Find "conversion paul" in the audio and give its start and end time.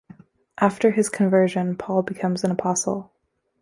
1.09-2.01